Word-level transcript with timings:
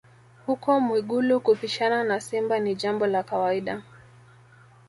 Huko 0.45 0.79
Mwigulu 0.79 1.39
kupishana 1.39 2.03
na 2.03 2.21
simba 2.21 2.59
ni 2.59 2.75
jambo 2.75 3.07
la 3.07 3.23
kawaida 3.23 3.81